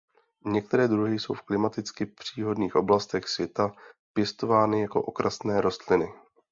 Některé 0.45 0.87
druhy 0.87 1.19
jsou 1.19 1.33
v 1.33 1.41
klimaticky 1.41 2.05
příhodných 2.05 2.75
oblastech 2.75 3.27
světa 3.27 3.71
pěstovány 4.13 4.81
jako 4.81 5.01
okrasné 5.01 5.61
rostliny. 5.61 6.13